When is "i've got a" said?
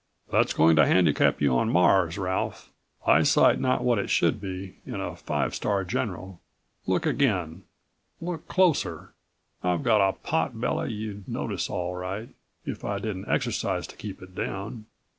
9.61-10.13